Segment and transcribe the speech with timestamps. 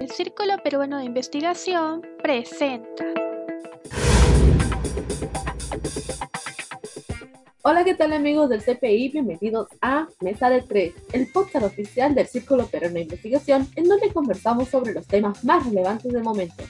[0.00, 3.04] El Círculo Peruano de Investigación presenta.
[7.60, 9.10] Hola, ¿qué tal amigos del CPI?
[9.10, 14.10] Bienvenidos a Mesa de Tres, el podcast oficial del Círculo Peruano de Investigación, en donde
[14.10, 16.64] conversamos sobre los temas más relevantes del momento.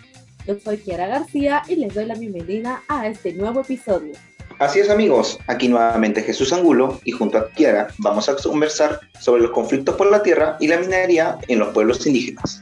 [0.45, 4.15] Yo soy Kiara García y les doy la bienvenida a este nuevo episodio.
[4.59, 9.43] Así es amigos, aquí nuevamente Jesús Angulo y junto a Kiara vamos a conversar sobre
[9.43, 12.61] los conflictos por la tierra y la minería en los pueblos indígenas.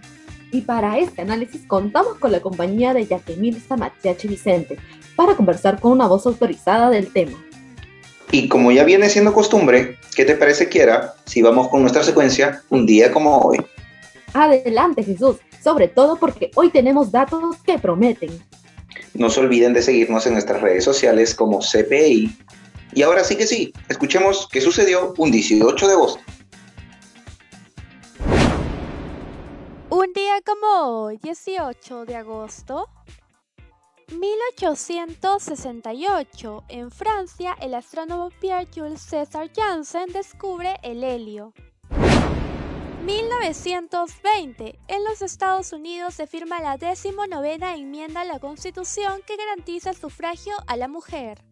[0.51, 4.79] Y para este análisis contamos con la compañía de Yaquemil Samatiachi Vicente
[5.15, 7.37] para conversar con una voz autorizada del tema.
[8.31, 12.63] Y como ya viene siendo costumbre, ¿qué te parece Kiara si vamos con nuestra secuencia
[12.69, 13.59] un día como hoy?
[14.35, 18.31] Adelante Jesús, sobre todo porque hoy tenemos datos que prometen.
[19.15, 22.37] No se olviden de seguirnos en nuestras redes sociales como CPI.
[22.95, 26.21] Y ahora sí que sí, escuchemos qué sucedió un 18 de agosto.
[30.45, 32.89] Como hoy, 18 de agosto,
[34.13, 41.53] 1868, en Francia, el astrónomo Pierre-Jules César Janssen descubre el helio.
[43.05, 44.79] 1920.
[44.89, 49.97] En los Estados Unidos se firma la decimonovena enmienda a la Constitución que garantiza el
[49.97, 51.43] sufragio a la mujer.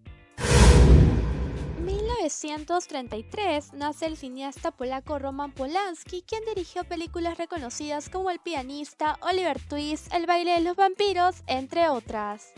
[2.23, 9.61] 1933 nace el cineasta polaco Roman Polanski, quien dirigió películas reconocidas como El pianista, Oliver
[9.61, 12.53] Twist, El baile de los vampiros, entre otras.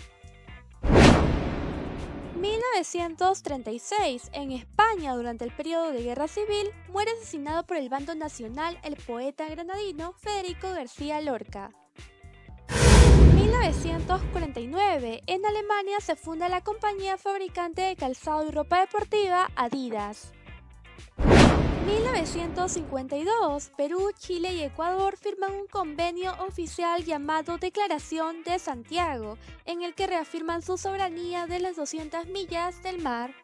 [2.36, 8.79] 1936, en España, durante el periodo de guerra civil, muere asesinado por el bando nacional
[8.84, 11.73] el poeta granadino Federico García Lorca.
[13.61, 20.33] 1949, en Alemania se funda la compañía fabricante de calzado y ropa deportiva Adidas.
[21.84, 29.95] 1952, Perú, Chile y Ecuador firman un convenio oficial llamado Declaración de Santiago, en el
[29.95, 33.34] que reafirman su soberanía de las 200 millas del mar.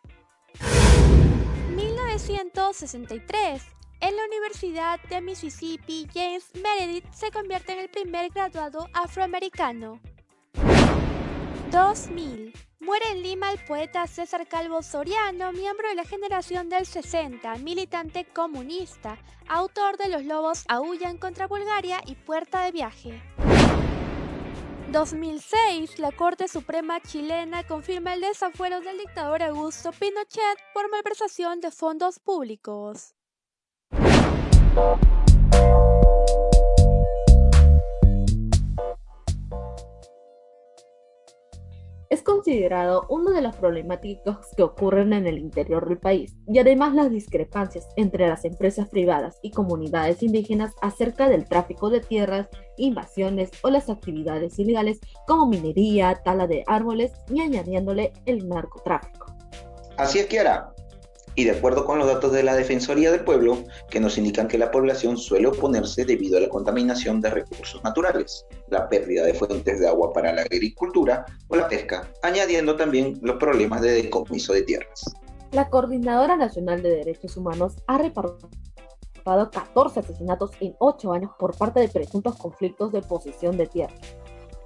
[1.74, 3.62] 1963,
[4.00, 10.00] en la Universidad de Mississippi, James Meredith se convierte en el primer graduado afroamericano.
[11.70, 12.52] 2000.
[12.80, 18.26] Muere en Lima el poeta César Calvo Soriano, miembro de la generación del 60, militante
[18.26, 19.18] comunista,
[19.48, 23.22] autor de Los lobos aullan contra Bulgaria y Puerta de viaje.
[24.92, 31.72] 2006, la Corte Suprema chilena confirma el desafuero del dictador Augusto Pinochet por malversación de
[31.72, 33.14] fondos públicos.
[42.10, 46.94] Es considerado uno de los problemáticos que ocurren en el interior del país y además
[46.94, 53.50] las discrepancias entre las empresas privadas y comunidades indígenas acerca del tráfico de tierras, invasiones
[53.62, 59.26] o las actividades ilegales como minería, tala de árboles y añadiéndole el narcotráfico.
[59.96, 60.73] Así es, Kiara
[61.34, 64.58] y de acuerdo con los datos de la Defensoría del Pueblo, que nos indican que
[64.58, 69.80] la población suele oponerse debido a la contaminación de recursos naturales, la pérdida de fuentes
[69.80, 74.62] de agua para la agricultura o la pesca, añadiendo también los problemas de decomiso de
[74.62, 75.04] tierras.
[75.52, 78.48] La Coordinadora Nacional de Derechos Humanos ha reportado
[79.24, 83.94] 14 asesinatos en 8 años por parte de presuntos conflictos de posesión de tierra.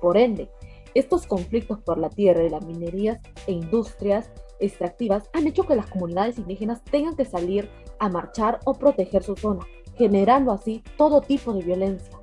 [0.01, 0.51] Por ende,
[0.95, 4.31] estos conflictos por la tierra y las minerías e industrias
[4.61, 9.37] extractivas han hecho que las comunidades indígenas tengan que salir a marchar o proteger su
[9.37, 12.19] zona, generando así todo tipo de violencia.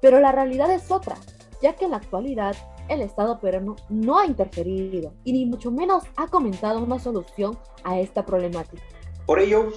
[0.00, 1.16] Pero la realidad es otra,
[1.62, 2.56] ya que en la actualidad
[2.88, 7.98] el Estado peruano no ha interferido y ni mucho menos ha comentado una solución a
[7.98, 8.82] esta problemática.
[9.26, 9.72] Por ello,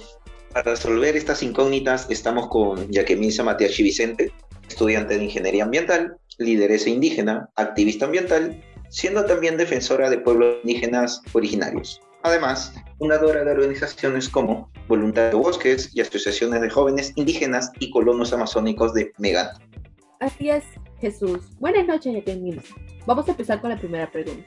[0.52, 4.32] para resolver estas incógnitas estamos con Jacqueline Samatiachi Vicente,
[4.68, 12.00] estudiante de Ingeniería Ambiental, lideresa indígena, activista ambiental siendo también defensora de pueblos indígenas originarios.
[12.22, 18.32] Además, fundadora de organizaciones como Voluntad de Bosques y asociaciones de jóvenes indígenas y colonos
[18.32, 19.48] amazónicos de Megan.
[20.20, 20.64] Así es,
[21.00, 21.56] Jesús.
[21.60, 22.60] Buenas noches, Jacqueline.
[23.06, 24.44] Vamos a empezar con la primera pregunta.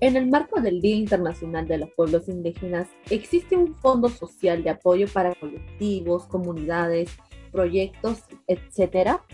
[0.00, 4.70] En el marco del Día Internacional de los Pueblos Indígenas, ¿existe un fondo social de
[4.70, 7.10] apoyo para colectivos, comunidades,
[7.50, 9.24] proyectos, etcétera?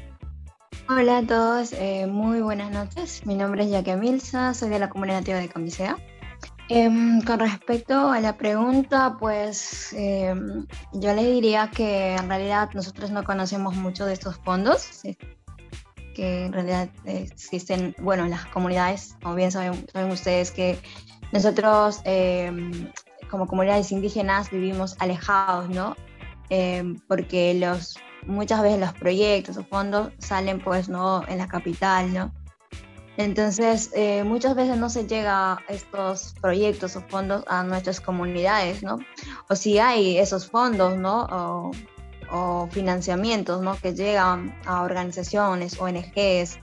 [0.87, 3.25] Hola a todos, eh, muy buenas noches.
[3.25, 5.97] Mi nombre es Yaque Milsa, soy de la comunidad nativa de Camisea.
[6.69, 13.11] Em, con respecto a la pregunta, pues em, yo le diría que en realidad nosotros
[13.11, 15.01] no conocemos mucho de estos fondos,
[16.15, 20.79] que en realidad existen, bueno, las comunidades, como bien saben, saben ustedes que
[21.33, 22.93] nosotros em,
[23.31, 25.97] como comunidades indígenas vivimos alejados, ¿no?
[27.09, 32.33] porque los muchas veces los proyectos o fondos salen pues no en la capital, ¿no?
[33.17, 38.83] Entonces, eh, muchas veces no se llega a estos proyectos o fondos a nuestras comunidades,
[38.83, 38.99] ¿no?
[39.49, 41.27] O si hay esos fondos, ¿no?
[41.31, 41.71] O,
[42.33, 43.77] o financiamientos, ¿no?
[43.77, 46.59] Que llegan a organizaciones, ONGs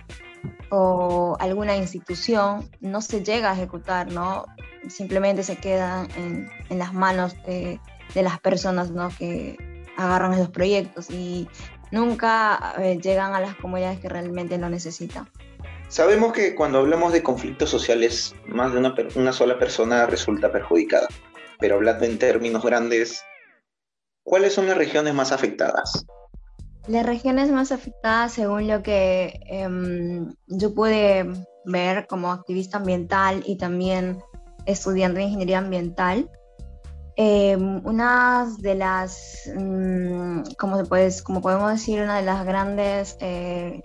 [0.70, 4.46] o alguna institución, no se llega a ejecutar, ¿no?
[4.90, 7.80] Simplemente se quedan en, en las manos de,
[8.14, 9.10] de, las personas, ¿no?
[9.10, 9.58] Que
[10.02, 11.48] agarran esos proyectos y
[11.92, 15.30] nunca eh, llegan a las comunidades que realmente lo necesitan.
[15.88, 21.08] Sabemos que cuando hablamos de conflictos sociales, más de una, una sola persona resulta perjudicada.
[21.60, 23.24] Pero hablando en términos grandes,
[24.24, 26.06] ¿cuáles son las regiones más afectadas?
[26.88, 29.70] Las regiones más afectadas, según lo que eh,
[30.48, 31.28] yo pude
[31.66, 34.20] ver como activista ambiental y también
[34.66, 36.30] estudiante de ingeniería ambiental,
[37.18, 43.82] eh, una de las, mmm, como, puede, como podemos decir, una de las grandes eh,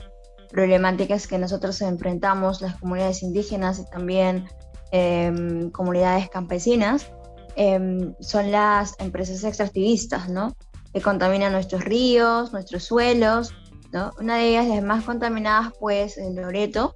[0.51, 4.49] problemáticas que nosotros enfrentamos, las comunidades indígenas y también
[4.93, 7.11] eh, comunidades campesinas,
[7.57, 10.55] eh, son las empresas extractivistas, ¿no?
[10.93, 13.55] Que contaminan nuestros ríos, nuestros suelos,
[13.93, 14.13] ¿no?
[14.21, 16.95] Una de ellas, las más contaminadas, pues, el Loreto,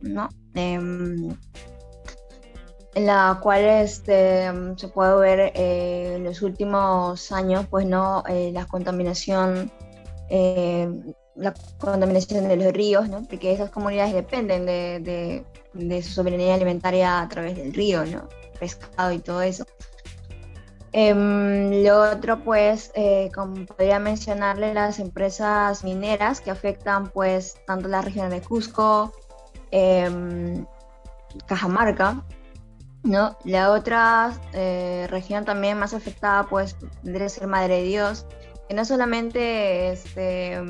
[0.00, 0.28] ¿no?
[2.94, 8.22] Eh, en la cual este, se puede ver eh, en los últimos años, pues, ¿no?
[8.28, 9.70] Eh, la contaminación
[11.34, 13.22] la contaminación de los ríos, ¿no?
[13.22, 15.44] porque esas comunidades dependen de, de,
[15.74, 18.28] de, su soberanía alimentaria a través del río, ¿no?
[18.58, 19.66] pescado y todo eso.
[20.92, 21.14] Eh,
[21.84, 28.02] lo otro, pues, eh, como podría mencionarle, las empresas mineras que afectan, pues, tanto la
[28.02, 29.12] región de Cusco,
[29.70, 30.64] eh,
[31.46, 32.22] Cajamarca,
[33.02, 33.36] ¿no?
[33.44, 38.26] La otra eh, región también más afectada, pues, tendría ser Madre de Dios,
[38.68, 40.60] que no solamente este,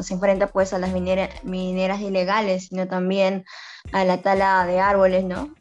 [0.00, 3.44] se enfrenta pues a las minera, mineras ilegales, sino también
[3.92, 5.52] a la tala de árboles, ¿no?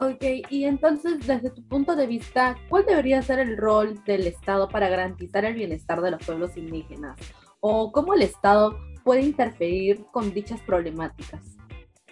[0.00, 4.68] Ok, y entonces desde tu punto de vista, ¿cuál debería ser el rol del Estado
[4.68, 7.18] para garantizar el bienestar de los pueblos indígenas?
[7.60, 11.57] ¿O cómo el Estado puede interferir con dichas problemáticas?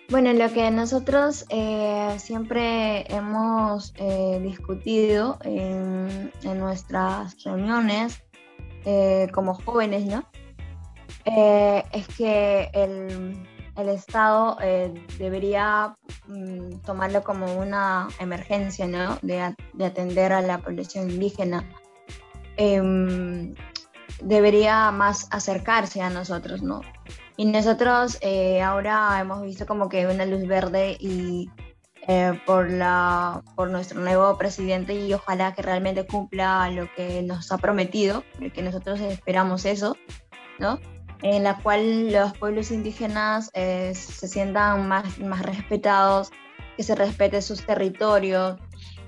[0.08, 8.22] Bueno, lo que nosotros eh, siempre hemos eh, discutido en, nuestras reuniones
[8.84, 10.24] eh, como jóvenes, ¿no?
[11.24, 13.48] Es que el,
[13.88, 14.56] Estado
[15.18, 15.96] debería
[16.28, 19.18] mm, tomarlo como una emergencia, ¿no?
[19.22, 21.68] De, de atender a la población indígena.
[22.56, 23.54] Em,
[24.22, 26.80] debería más acercarse a nosotros, ¿no?
[27.36, 31.50] Y nosotros eh, ahora hemos visto como que una luz verde y
[32.08, 37.52] eh, por, la, por nuestro nuevo presidente y ojalá que realmente cumpla lo que nos
[37.52, 39.96] ha prometido, porque nosotros esperamos eso,
[40.58, 40.80] ¿no?
[41.22, 46.30] En la cual los pueblos indígenas eh, se sientan más, más respetados,
[46.76, 48.56] que se respete sus territorios.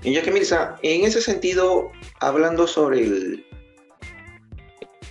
[0.03, 3.45] Y ya que Mirza, en ese sentido, hablando sobre el,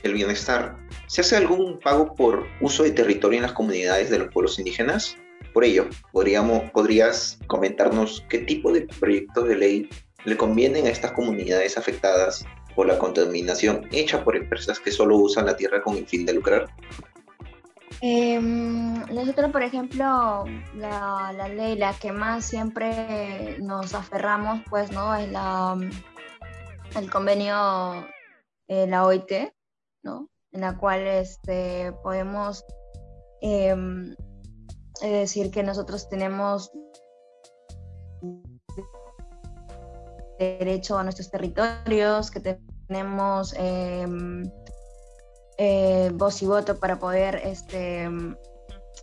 [0.02, 4.32] el bienestar, ¿se hace algún pago por uso de territorio en las comunidades de los
[4.32, 5.16] pueblos indígenas?
[5.52, 9.90] Por ello, podríamos, podrías comentarnos qué tipo de proyectos de ley
[10.24, 15.46] le convienen a estas comunidades afectadas por la contaminación hecha por empresas que solo usan
[15.46, 16.66] la tierra con el fin de lucrar.
[18.00, 20.44] Eh, nosotros, por ejemplo,
[20.74, 25.16] la, la, ley, la que más siempre nos aferramos, pues, ¿no?
[25.16, 25.76] Es la,
[26.96, 28.06] el convenio,
[28.68, 29.32] eh, la OIT,
[30.02, 30.28] ¿no?
[30.52, 32.64] En la cual este, podemos
[35.00, 36.73] es decir, que nosotros tenemos
[40.38, 44.07] derecho a nuestros territorios, que tenemos eh,
[45.59, 48.09] eh, voz y voto para poder este,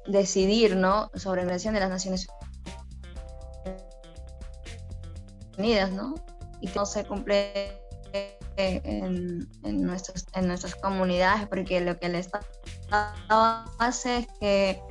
[0.08, 1.12] decidir ¿no?
[1.16, 2.28] sobre la relación de las Naciones
[5.58, 6.16] Unidas, ¿no?
[6.62, 7.82] y que no se cumple
[8.58, 12.46] en, en, nuestros, en nuestras comunidades, porque lo que el Estado
[13.80, 14.82] hace es que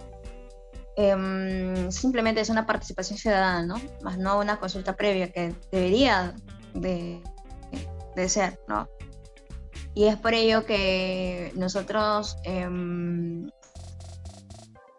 [0.96, 3.80] eh, simplemente es una participación ciudadana, ¿no?
[4.02, 6.34] Más no una consulta previa que debería
[6.74, 7.20] de,
[8.14, 8.88] de ser, ¿no?
[9.94, 12.68] Y es por ello que nosotros, eh,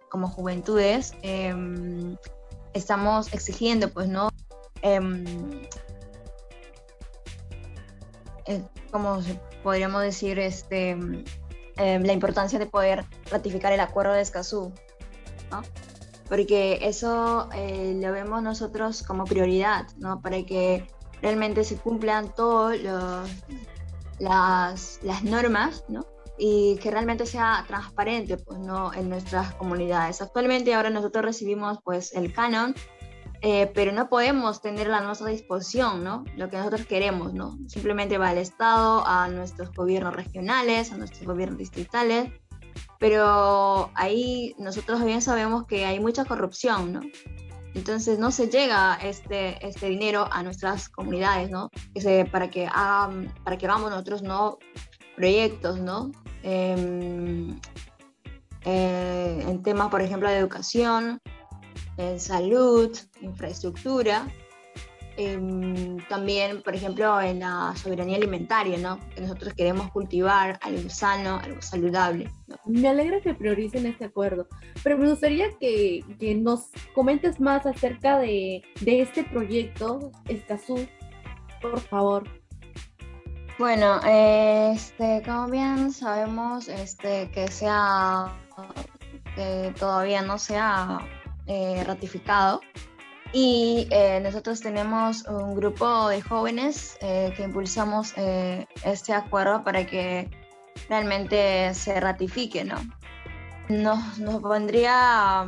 [0.10, 1.54] como juventudes, eh,
[2.74, 4.30] estamos exigiendo, pues, ¿no?
[8.48, 9.20] Eh, como
[9.64, 11.24] podríamos decir, este, em,
[11.78, 14.72] la importancia de poder ratificar el acuerdo de Escazú,
[15.52, 15.62] ¿no?
[16.30, 20.22] porque eso eh, lo vemos nosotros como prioridad, ¿no?
[20.22, 20.88] Para que
[21.22, 22.80] realmente se cumplan todas
[24.20, 26.06] las, las normas, ¿no?
[26.38, 28.94] y que realmente sea transparente pues, ¿no?
[28.94, 30.22] en nuestras comunidades.
[30.22, 32.76] Actualmente ahora nosotros recibimos pues el canon,
[33.48, 36.24] eh, pero no podemos tener a nuestra disposición ¿no?
[36.36, 37.36] lo que nosotros queremos.
[37.36, 37.60] ¿no?
[37.68, 42.32] Simplemente va al Estado, a nuestros gobiernos regionales, a nuestros gobiernos distritales,
[42.98, 47.02] pero ahí nosotros bien sabemos que hay mucha corrupción, ¿no?
[47.76, 51.70] Entonces no se llega este, este dinero a nuestras comunidades, ¿no?
[52.32, 52.68] Para, que,
[53.44, 54.58] para que hagamos nosotros ¿no?
[55.16, 56.12] proyectos, ¿no?
[56.42, 57.60] Em,
[58.64, 61.22] eh, en temas, por ejemplo, de educación,
[61.98, 64.28] en salud, infraestructura,
[65.18, 69.00] em, también, por ejemplo, en la soberanía alimentaria, ¿no?
[69.12, 72.30] Que nosotros queremos cultivar algo sano, algo saludable.
[72.66, 74.48] Me alegra que prioricen este acuerdo,
[74.84, 80.86] pero me gustaría que, que nos comentes más acerca de, de este proyecto, Escazú,
[81.62, 82.24] por favor.
[83.58, 88.38] Bueno, este, como bien sabemos, este, que sea,
[89.34, 91.00] que todavía no se ha
[91.48, 92.62] eh, ratificado.
[93.34, 98.14] Y eh, nosotros tenemos un grupo de jóvenes eh, que impulsamos
[98.84, 100.30] este acuerdo para que
[100.88, 102.78] realmente se ratifique, ¿no?
[103.68, 105.48] Nos, nos pondría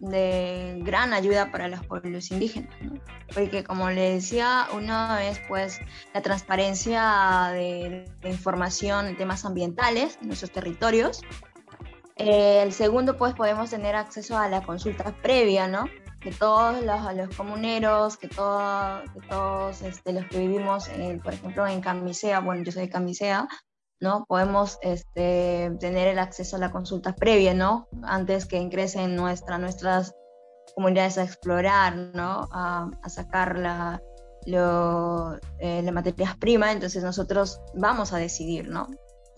[0.00, 2.98] de gran ayuda para los pueblos indígenas, ¿no?
[3.34, 5.78] porque como le decía, uno es pues
[6.14, 11.22] la transparencia de, información en temas ambientales en nuestros territorios.
[12.22, 15.86] Eh, el segundo pues podemos tener acceso a la consulta previa, ¿no?
[16.20, 19.00] Que todos los, comuneros, que, todo,
[19.30, 20.90] todos este, los que vivimos,
[21.24, 23.48] por ejemplo, en Camisea, bueno, yo soy de Camisea,
[24.00, 24.26] ¿no?
[24.28, 27.88] Podemos este, tener el acceso a la consulta previa, ¿no?
[28.02, 30.14] Antes que ingresen nuestra, nuestras
[30.74, 32.50] comunidades a explorar, ¿no?
[32.52, 34.02] A, sacar la,
[34.44, 38.88] lo, eh, las materias primas, entonces nosotros vamos a decidir, ¿no?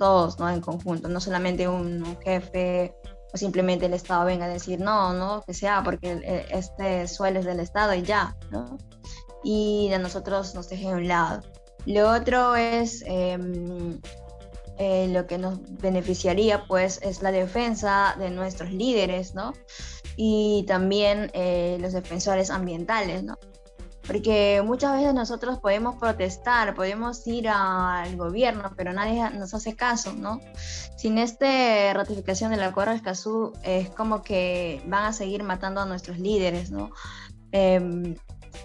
[0.02, 0.50] Todos, ¿no?
[0.50, 2.92] En conjunto, no solamente un, jefe
[3.32, 7.44] o simplemente el Estado venga a decir, no, no, que sea, porque este suelo es
[7.44, 8.78] del Estado y ya, ¿no?
[9.44, 11.42] Y a nosotros nos dejen a un lado.
[11.86, 14.00] Lo otro es em,
[14.76, 19.52] eh, lo que nos beneficiaría pues es la defensa de nuestros líderes, ¿no?
[20.16, 23.38] Y también eh, los defensores ambientales, ¿no?
[24.06, 30.12] Porque muchas veces nosotros podemos protestar, podemos ir al gobierno, pero nadie nos hace caso,
[30.12, 30.40] ¿no?
[30.96, 35.86] Sin esta ratificación del acuerdo de Escazú, es como que van a seguir matando a
[35.86, 36.90] nuestros líderes, ¿no?
[37.52, 38.16] Em,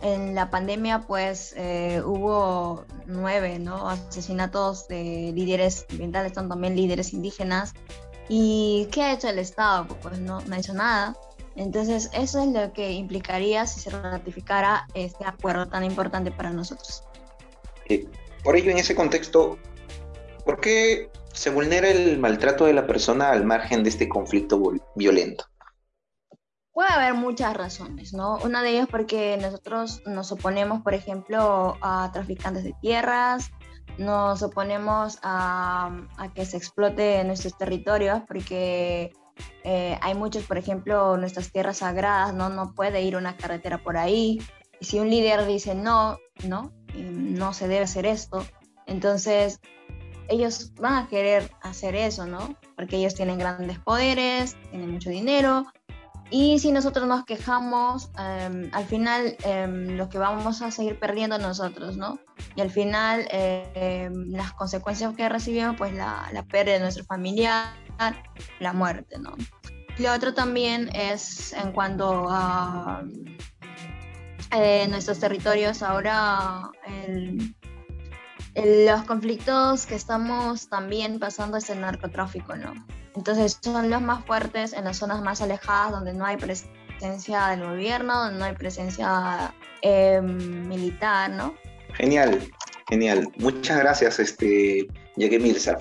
[0.01, 3.89] en la pandemia pues eh, hubo nueve ¿no?
[3.89, 7.74] asesinatos de líderes ambientales, también líderes indígenas.
[8.29, 9.88] ¿Y qué ha hecho el Estado?
[10.01, 11.15] Pues no, no ha hecho nada.
[11.58, 17.04] Entonces eso es lo que implicaría si se ratificara este acuerdo tan importante para nosotros.
[17.90, 18.08] Eh,
[18.44, 19.58] por ello, en ese contexto,
[20.46, 24.62] ¿por qué se vulnera el maltrato de la persona al margen de este conflicto
[24.96, 25.46] violento?
[26.72, 28.38] Puede haber muchas razones, ¿no?
[28.44, 33.50] Una de ellas porque nosotros nos oponemos, por ejemplo, a traficantes de tierras,
[33.98, 35.92] nos oponemos a,
[36.36, 39.12] que se explote nuestros territorios porque
[39.63, 42.50] eh, hay muchos, por ejemplo, nuestras tierras sagradas, ¿no?
[42.50, 44.41] No puede ir una carretera por ahí.
[44.79, 48.46] Y si un líder dice no, no, no se debe hacer esto,
[48.86, 49.60] entonces
[50.29, 52.56] ellos van a querer hacer eso, ¿no?
[52.75, 55.65] Porque ellos tienen grandes poderes, tienen mucho dinero
[56.29, 61.38] y si nosotros nos quejamos, em, al final eh, lo que vamos a seguir perdiendo
[61.38, 62.20] nosotros, ¿no?
[62.56, 67.74] Y al final em, las consecuencias que recibimos, pues la, la, pérdida de nuestro familiar,
[68.60, 69.36] la muerte, ¿no?
[69.98, 73.04] Lo otro también es en cuanto a
[74.51, 76.72] eh, nuestros territorios, ahora
[78.56, 82.74] los conflictos que estamos también pasando es el narcotráfico, ¿no?
[83.16, 87.66] Entonces son los más fuertes en las zonas más alejadas donde no hay presencia del
[87.66, 91.56] gobierno, donde no hay presencia eh, militar, ¿no?
[91.94, 92.51] Genial,
[92.88, 93.27] genial.
[93.38, 95.77] Muchas gracias, este, Yaque Mirza.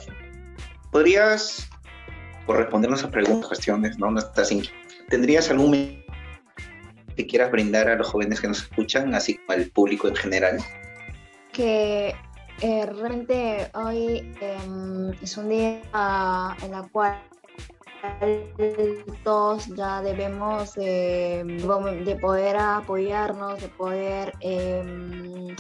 [0.91, 1.69] ¿Podrías
[2.47, 4.15] correspondernos a preguntas, cuestiones, ¿no?
[5.09, 6.05] ¿Tendrías algún
[7.17, 10.59] que quieras brindar a los jóvenes que nos escuchan, así como al público en general?
[11.53, 12.15] Que
[12.61, 15.81] eh, realmente hoy em, es un día
[16.63, 17.19] en el cual
[19.25, 25.57] todos ya debemos de, poder apoyarnos, de poder em,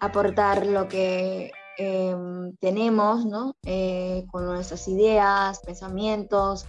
[0.00, 3.54] aportar lo que em, tenemos, ¿no?
[3.64, 6.66] Eh, con nuestras ideas, pensamientos.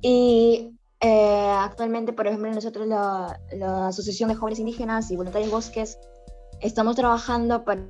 [0.00, 5.98] Y eh, actualmente, por ejemplo, nosotros, la, la Asociación de Jóvenes Indígenas y Voluntarios Bosques,
[6.60, 7.82] estamos trabajando para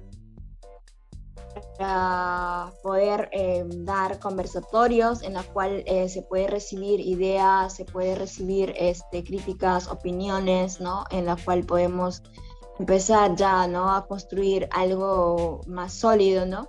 [1.79, 8.15] para poder eh, dar conversatorios en la cual eh, se puede recibir ideas, se puede
[8.15, 11.05] recibir este, críticas, opiniones, ¿no?
[11.11, 12.23] En la cual podemos
[12.79, 13.95] empezar ya, ¿no?
[13.95, 16.69] A construir algo más sólido, ¿no?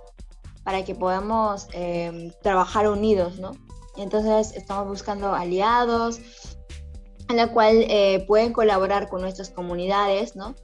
[0.64, 3.52] Para que podamos eh, trabajar unidos, ¿no?
[3.96, 6.20] Entonces estamos buscando aliados
[7.28, 7.86] en la cual
[8.28, 10.54] pueden colaborar con nuestras comunidades, ¿no?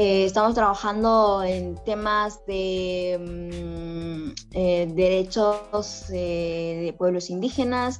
[0.00, 7.98] Eh, estamos trabajando en temas de mm, eh, derechos eh, de pueblos indígenas,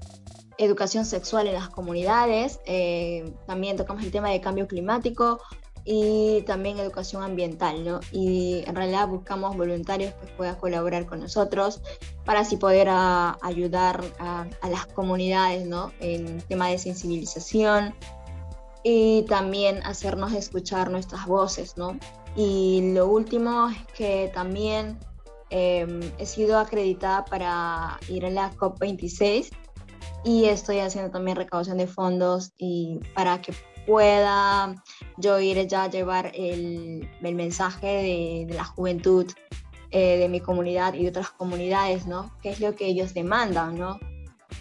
[0.58, 2.60] educación sexual en las comunidades,
[3.48, 5.40] también tocamos el tema de cambio climático
[5.90, 8.00] y también educación ambiental, ¿no?
[8.12, 11.80] Y en realidad buscamos voluntarios que puedan colaborar con nosotros
[12.26, 15.92] para así poder ah, ayudar a, a, las comunidades, ¿no?
[16.00, 17.94] En tema de sensibilización,
[18.82, 21.98] y también hacernos escuchar nuestras voces, ¿no?
[22.36, 24.98] Y lo último es que también
[25.50, 29.50] em, he sido acreditada para ir a la COP26
[30.24, 33.52] y estoy haciendo también recaudación de fondos y para que
[33.88, 34.74] pueda
[35.16, 39.26] yo ir ya a llevar el, el mensaje de, de, la juventud
[39.90, 42.30] eh, de mi comunidad y de otras comunidades, ¿no?
[42.42, 43.98] ¿Qué es lo que ellos demandan, ¿no?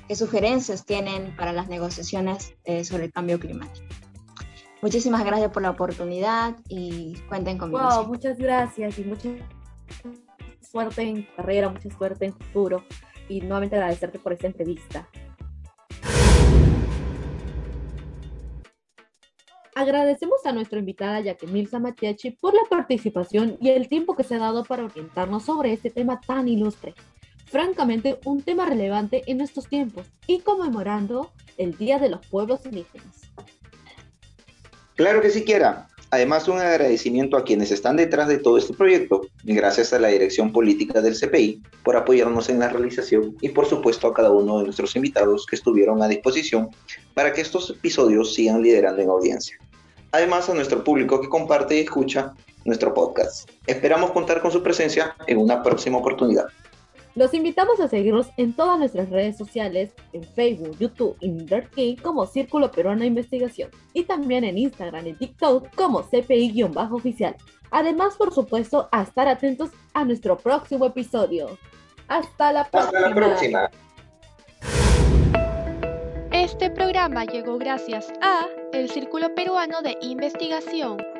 [0.07, 3.85] ¿Qué sugerencias tienen para las negociaciones eh, sobre el cambio climático?
[4.81, 7.83] Muchísimas gracias por la oportunidad y cuenten conmigo.
[7.83, 9.29] Wow, muchas gracias y mucha
[10.61, 12.85] suerte en carrera, mucha suerte en futuro
[13.27, 15.09] y nuevamente agradecerte por esta entrevista.
[19.77, 24.39] Agradecemos a nuestra invitada Yaquemilza Matiachi por la participación y el tiempo que se ha
[24.39, 26.95] dado para orientarnos sobre este tema tan ilustre.
[27.45, 33.21] Francamente, un tema relevante en estos tiempos y conmemorando el Día de los Pueblos Indígenas.
[34.95, 35.87] Claro que sí quiera.
[36.09, 40.53] Además, un agradecimiento a quienes están detrás de todo este proyecto, gracias a la dirección
[40.53, 44.65] política del CPI por apoyarnos en la realización y por supuesto a cada uno de
[44.65, 46.69] nuestros invitados que estuvieron a disposición
[47.13, 49.57] para que estos episodios sigan liderando en audiencia.
[50.13, 53.49] Además, a nuestro público que comparte y escucha nuestro podcast.
[53.65, 56.45] Esperamos contar con su presencia en una próxima oportunidad.
[57.17, 61.35] Los invitamos a seguirnos en todas nuestras redes sociales, en Facebook, YouTube y
[61.73, 67.35] Key como Círculo Peruano de Investigación y también en Instagram y TikTok como CPI-oficial.
[67.71, 71.57] Además, por supuesto, a estar atentos a nuestro próximo episodio.
[72.07, 72.99] Hasta la próxima.
[72.99, 73.71] Hasta la próxima.
[76.31, 81.16] Este programa llegó gracias a el Círculo Peruano de Investigación.